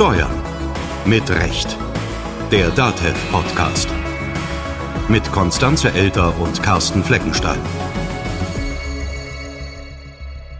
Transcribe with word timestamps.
Steuern 0.00 0.32
mit 1.04 1.28
Recht. 1.28 1.76
Der 2.50 2.70
DATEV 2.70 3.30
Podcast. 3.30 3.86
Mit 5.10 5.30
Konstanze 5.30 5.92
Elter 5.92 6.40
und 6.40 6.62
Carsten 6.62 7.04
Fleckenstein. 7.04 7.58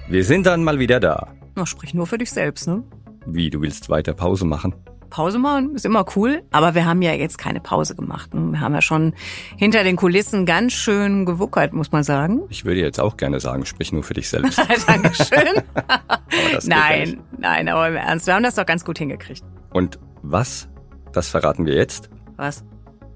Wir 0.08 0.24
sind 0.24 0.44
dann 0.44 0.62
mal 0.62 0.78
wieder 0.78 1.00
da. 1.00 1.28
Na, 1.56 1.64
sprich 1.64 1.94
nur 1.94 2.06
für 2.06 2.18
dich 2.18 2.30
selbst, 2.30 2.68
ne? 2.68 2.82
Wie, 3.24 3.48
du 3.48 3.62
willst 3.62 3.88
weiter 3.88 4.12
Pause 4.12 4.44
machen? 4.44 4.74
Pause 5.10 5.38
machen 5.38 5.74
ist 5.74 5.84
immer 5.84 6.06
cool, 6.16 6.42
aber 6.50 6.74
wir 6.74 6.86
haben 6.86 7.02
ja 7.02 7.12
jetzt 7.12 7.36
keine 7.36 7.60
Pause 7.60 7.94
gemacht. 7.94 8.32
Ne? 8.32 8.52
Wir 8.52 8.60
haben 8.60 8.74
ja 8.74 8.80
schon 8.80 9.14
hinter 9.56 9.84
den 9.84 9.96
Kulissen 9.96 10.46
ganz 10.46 10.72
schön 10.72 11.26
gewuckert, 11.26 11.72
muss 11.72 11.92
man 11.92 12.02
sagen. 12.02 12.42
Ich 12.48 12.64
würde 12.64 12.80
jetzt 12.80 13.00
auch 13.00 13.16
gerne 13.16 13.40
sagen, 13.40 13.66
sprich 13.66 13.92
nur 13.92 14.02
für 14.02 14.14
dich 14.14 14.28
selbst. 14.28 14.58
Dankeschön. 14.86 15.62
Nein, 16.64 17.20
nein, 17.38 17.68
aber 17.68 17.88
im 17.88 17.96
Ernst, 17.96 18.26
wir 18.26 18.34
haben 18.34 18.42
das 18.42 18.54
doch 18.54 18.66
ganz 18.66 18.84
gut 18.84 18.98
hingekriegt. 18.98 19.42
Und 19.72 19.98
was? 20.22 20.68
Das 21.12 21.28
verraten 21.28 21.66
wir 21.66 21.74
jetzt? 21.74 22.08
Was? 22.36 22.64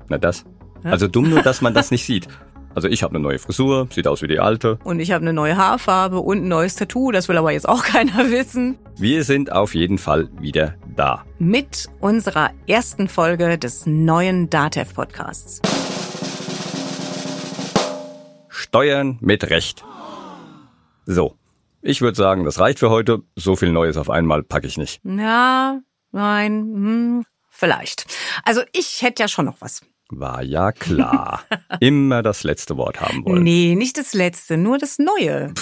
Na 0.09 0.19
das. 0.19 0.45
Ja. 0.83 0.91
Also 0.91 1.07
dumm 1.07 1.31
nur, 1.31 1.43
dass 1.43 1.61
man 1.61 1.75
das 1.75 1.91
nicht 1.91 2.05
sieht. 2.05 2.29
Also 2.75 2.89
ich 2.89 3.05
habe 3.05 3.15
eine 3.15 3.23
neue 3.23 3.39
Frisur, 3.39 3.87
sieht 3.93 4.09
aus 4.09 4.21
wie 4.23 4.27
die 4.27 4.41
alte. 4.41 4.79
Und 4.83 4.99
ich 4.99 5.13
habe 5.13 5.23
eine 5.23 5.33
neue 5.33 5.57
Haarfarbe 5.57 6.19
und 6.19 6.39
ein 6.39 6.49
neues 6.49 6.75
Tattoo, 6.75 7.13
das 7.13 7.29
will 7.29 7.37
aber 7.37 7.53
jetzt 7.53 7.69
auch 7.69 7.85
keiner 7.85 8.31
wissen. 8.31 8.79
Wir 8.97 9.23
sind 9.23 9.53
auf 9.53 9.75
jeden 9.75 9.99
Fall 9.99 10.29
wieder 10.41 10.75
da. 10.97 11.25
Mit 11.39 11.89
unserer 12.01 12.51
ersten 12.67 13.09
Folge 13.09 13.59
des 13.59 13.87
neuen 13.87 14.51
DATEV 14.51 14.93
Podcasts. 14.93 15.63
Steuern 18.49 19.19
mit 19.21 19.51
Recht. 19.51 19.85
So. 21.07 21.37
Ich 21.81 22.01
würde 22.01 22.17
sagen, 22.17 22.45
das 22.45 22.59
reicht 22.59 22.79
für 22.79 22.89
heute. 22.91 23.23
So 23.37 23.57
viel 23.57 23.71
Neues 23.71 23.99
auf 23.99 24.09
einmal 24.09 24.43
packe 24.43 24.67
ich 24.67 24.79
nicht. 24.79 25.01
Ja, 25.05 25.81
nein, 26.13 26.53
hm, 26.53 27.25
vielleicht. 27.51 28.07
Also 28.43 28.63
ich 28.73 29.03
hätte 29.03 29.23
ja 29.23 29.29
schon 29.29 29.45
noch 29.45 29.61
was. 29.61 29.83
War 30.11 30.43
ja 30.43 30.73
klar. 30.73 31.45
Immer 31.81 32.23
das 32.23 32.45
letzte 32.45 32.77
Wort 32.77 33.01
haben 33.01 33.25
wollen. 33.25 33.43
Nee, 33.43 33.75
nicht 33.75 33.97
das 33.97 34.15
letzte, 34.15 34.57
nur 34.57 34.79
das 34.79 34.99
Neue. 34.99 35.53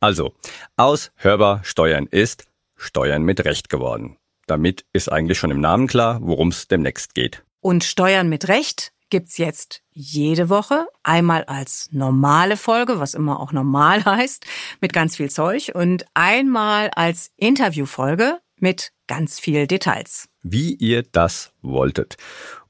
Also, 0.00 0.34
aus 0.76 1.10
hörbar 1.16 1.60
Steuern 1.64 2.06
ist 2.10 2.46
Steuern 2.76 3.22
mit 3.22 3.44
Recht 3.44 3.68
geworden. 3.68 4.16
Damit 4.46 4.86
ist 4.92 5.10
eigentlich 5.12 5.38
schon 5.38 5.50
im 5.50 5.60
Namen 5.60 5.86
klar, 5.86 6.20
worum 6.22 6.48
es 6.48 6.68
demnächst 6.68 7.14
geht. 7.14 7.44
Und 7.60 7.84
Steuern 7.84 8.28
mit 8.28 8.48
Recht 8.48 8.92
gibt's 9.10 9.38
jetzt 9.38 9.82
jede 9.90 10.48
Woche, 10.48 10.86
einmal 11.02 11.44
als 11.44 11.88
normale 11.92 12.56
Folge, 12.56 13.00
was 13.00 13.14
immer 13.14 13.40
auch 13.40 13.52
normal 13.52 14.04
heißt, 14.04 14.44
mit 14.80 14.92
ganz 14.92 15.16
viel 15.16 15.30
Zeug 15.30 15.72
und 15.74 16.04
einmal 16.14 16.90
als 16.94 17.32
Interviewfolge 17.36 18.38
mit 18.62 18.92
ganz 19.06 19.40
viel 19.40 19.66
Details. 19.66 20.28
Wie 20.42 20.74
ihr 20.74 21.02
das 21.02 21.52
wolltet. 21.62 22.16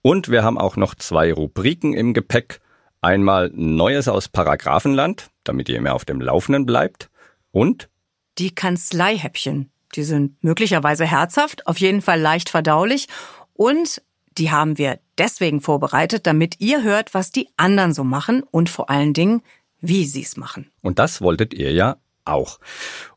Und 0.02 0.28
wir 0.28 0.42
haben 0.42 0.58
auch 0.58 0.76
noch 0.76 0.94
zwei 0.94 1.32
Rubriken 1.32 1.92
im 1.94 2.14
Gepäck. 2.14 2.60
Einmal 3.00 3.50
Neues 3.54 4.08
aus 4.08 4.28
Paragraphenland, 4.28 5.30
damit 5.44 5.68
ihr 5.68 5.76
immer 5.76 5.94
auf 5.94 6.04
dem 6.04 6.20
Laufenden 6.20 6.66
bleibt. 6.66 7.10
Und 7.50 7.88
Die 8.38 8.54
Kanzleihäppchen, 8.54 9.70
die 9.94 10.04
sind 10.04 10.42
möglicherweise 10.42 11.04
herzhaft, 11.04 11.66
auf 11.66 11.78
jeden 11.78 12.02
Fall 12.02 12.20
leicht 12.20 12.48
verdaulich 12.50 13.08
und 13.54 14.02
die 14.38 14.50
haben 14.52 14.78
wir 14.78 15.00
deswegen 15.18 15.60
vorbereitet, 15.60 16.26
damit 16.26 16.60
ihr 16.60 16.84
hört, 16.84 17.14
was 17.14 17.32
die 17.32 17.48
anderen 17.56 17.92
so 17.92 18.04
machen 18.04 18.44
und 18.44 18.68
vor 18.68 18.88
allen 18.88 19.12
Dingen, 19.12 19.42
wie 19.80 20.04
sie's 20.04 20.36
machen. 20.36 20.70
Und 20.80 20.98
das 21.00 21.20
wolltet 21.20 21.54
ihr 21.54 21.72
ja 21.72 21.96
auch. 22.28 22.58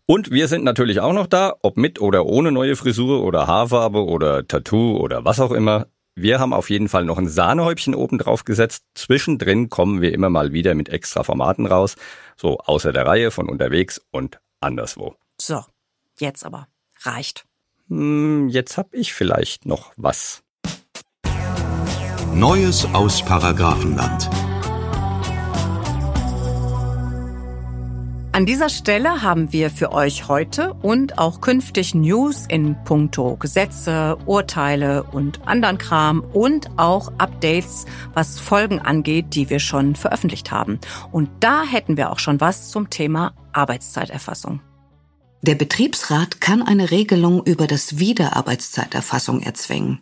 Und 0.06 0.32
wir 0.32 0.48
sind 0.48 0.64
natürlich 0.64 1.00
auch 1.00 1.14
noch 1.14 1.28
da, 1.28 1.56
ob 1.62 1.78
mit 1.78 2.02
oder 2.02 2.26
ohne 2.26 2.52
neue 2.52 2.76
Frisur 2.76 3.24
oder 3.24 3.48
Haarfarbe 3.48 4.06
oder 4.06 4.48
Tattoo 4.48 4.98
oder 4.98 5.24
was 5.26 5.40
auch 5.40 5.52
immer. 5.52 5.88
Wir 6.16 6.40
haben 6.40 6.54
auf 6.54 6.70
jeden 6.70 6.90
Fall 6.90 7.06
noch 7.06 7.18
ein 7.18 7.30
Sahnehäubchen 7.30 7.96
oben 7.96 8.18
drauf 8.18 8.44
gesetzt. 8.44 8.84
Zwischendrin 8.96 9.70
kommen 9.70 10.02
wir 10.02 10.14
immer 10.14 10.30
mal 10.30 10.52
wieder 10.52 10.76
mit 10.76 10.90
extra 10.90 11.24
Formaten 11.24 11.66
raus. 11.66 11.96
So 12.36 12.58
außer 12.58 12.92
der 12.92 13.06
Reihe 13.06 13.32
von 13.32 13.48
unterwegs 13.48 14.02
und 14.12 14.40
anderswo. 14.60 15.16
So, 15.40 15.64
jetzt 16.20 16.46
aber. 16.46 16.68
Reicht. 17.04 17.46
Hm, 17.88 18.50
jetzt 18.50 18.78
hab 18.78 18.94
ich 18.94 19.14
vielleicht 19.14 19.66
noch 19.66 19.94
was. 19.96 20.44
Neues 22.34 22.86
aus 22.94 23.24
Paragraphenland. 23.24 24.30
An 28.42 28.48
dieser 28.48 28.70
Stelle 28.70 29.22
haben 29.22 29.54
wir 29.54 29.70
für 29.70 29.92
euch 29.92 30.28
heute 30.28 30.74
und 30.82 31.20
auch 31.20 31.42
künftig 31.42 31.94
News 31.94 32.46
in 32.50 32.76
puncto 32.86 33.38
Gesetze, 33.38 34.18
Urteile 34.26 35.04
und 35.04 35.48
anderen 35.48 35.78
Kram 35.78 36.22
und 36.22 36.72
auch 36.76 37.12
Updates, 37.20 37.86
was 38.16 38.40
Folgen 38.40 38.80
angeht, 38.80 39.36
die 39.36 39.52
wir 39.52 39.60
schon 39.60 39.96
veröffentlicht 39.96 40.50
haben. 40.50 40.80
Und 41.12 41.30
da 41.40 41.62
hätten 41.62 41.98
wir 41.98 42.12
auch 42.12 42.18
schon 42.18 42.42
was 42.42 42.72
zum 42.72 42.90
Thema 42.90 43.36
Arbeitszeiterfassung. 43.54 44.60
Der 45.44 45.54
Betriebsrat 45.54 46.42
kann 46.42 46.64
eine 46.64 46.90
Regelung 46.90 47.44
über 47.46 47.68
das 47.68 48.00
Wiederarbeitszeiterfassung 48.00 49.44
erzwingen. 49.44 50.00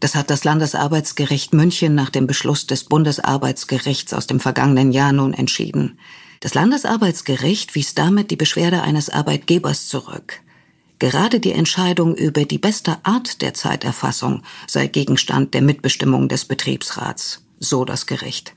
Das 0.00 0.14
hat 0.14 0.30
das 0.30 0.44
Landesarbeitsgericht 0.44 1.52
München 1.52 1.94
nach 1.94 2.08
dem 2.08 2.26
Beschluss 2.26 2.66
des 2.66 2.84
Bundesarbeitsgerichts 2.84 4.14
aus 4.14 4.26
dem 4.26 4.40
vergangenen 4.40 4.92
Jahr 4.92 5.12
nun 5.12 5.34
entschieden. 5.34 5.98
Das 6.42 6.54
Landesarbeitsgericht 6.54 7.76
wies 7.76 7.94
damit 7.94 8.32
die 8.32 8.36
Beschwerde 8.36 8.82
eines 8.82 9.08
Arbeitgebers 9.08 9.86
zurück. 9.86 10.40
Gerade 10.98 11.38
die 11.38 11.52
Entscheidung 11.52 12.16
über 12.16 12.44
die 12.44 12.58
beste 12.58 12.96
Art 13.04 13.42
der 13.42 13.54
Zeiterfassung 13.54 14.42
sei 14.66 14.88
Gegenstand 14.88 15.54
der 15.54 15.62
Mitbestimmung 15.62 16.28
des 16.28 16.44
Betriebsrats, 16.44 17.44
so 17.60 17.84
das 17.84 18.06
Gericht. 18.06 18.56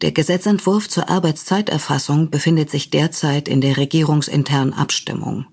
Der 0.00 0.12
Gesetzentwurf 0.12 0.88
zur 0.88 1.10
Arbeitszeiterfassung 1.10 2.30
befindet 2.30 2.70
sich 2.70 2.90
derzeit 2.90 3.48
in 3.48 3.60
der 3.60 3.78
regierungsinternen 3.78 4.72
Abstimmung. 4.72 5.46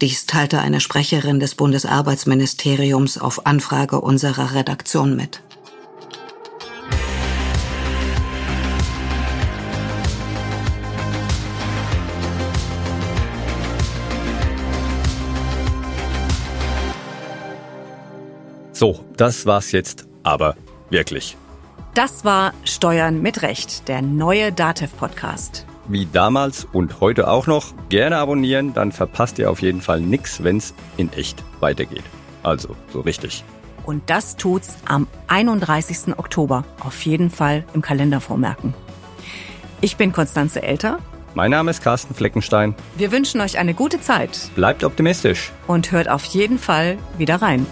Dies 0.00 0.26
teilte 0.26 0.58
eine 0.58 0.80
Sprecherin 0.80 1.38
des 1.38 1.54
Bundesarbeitsministeriums 1.54 3.18
auf 3.18 3.46
Anfrage 3.46 4.00
unserer 4.00 4.56
Redaktion 4.56 5.14
mit. 5.14 5.44
So, 18.80 18.98
das 19.14 19.44
war's 19.44 19.72
jetzt 19.72 20.08
aber 20.22 20.56
wirklich. 20.88 21.36
Das 21.92 22.24
war 22.24 22.54
Steuern 22.64 23.20
mit 23.20 23.42
Recht, 23.42 23.86
der 23.88 24.00
neue 24.00 24.52
Datev-Podcast. 24.52 25.66
Wie 25.86 26.06
damals 26.06 26.66
und 26.72 26.98
heute 27.02 27.28
auch 27.28 27.46
noch, 27.46 27.74
gerne 27.90 28.16
abonnieren, 28.16 28.72
dann 28.72 28.90
verpasst 28.90 29.38
ihr 29.38 29.50
auf 29.50 29.60
jeden 29.60 29.82
Fall 29.82 30.00
nix, 30.00 30.42
wenn's 30.42 30.72
in 30.96 31.12
echt 31.12 31.44
weitergeht. 31.60 32.04
Also, 32.42 32.74
so 32.90 33.02
richtig. 33.02 33.44
Und 33.84 34.08
das 34.08 34.36
tut's 34.36 34.78
am 34.86 35.08
31. 35.26 36.16
Oktober. 36.16 36.64
Auf 36.80 37.04
jeden 37.04 37.28
Fall 37.28 37.66
im 37.74 37.82
Kalender 37.82 38.22
vormerken. 38.22 38.72
Ich 39.82 39.98
bin 39.98 40.10
Konstanze 40.10 40.62
Elter. 40.62 41.00
Mein 41.34 41.50
Name 41.50 41.70
ist 41.70 41.82
Carsten 41.82 42.14
Fleckenstein. 42.14 42.74
Wir 42.96 43.12
wünschen 43.12 43.42
euch 43.42 43.58
eine 43.58 43.74
gute 43.74 44.00
Zeit 44.00 44.48
Bleibt 44.54 44.84
optimistisch. 44.84 45.52
und 45.66 45.92
hört 45.92 46.08
auf 46.08 46.24
jeden 46.24 46.58
Fall 46.58 46.96
wieder 47.18 47.42
rein. 47.42 47.66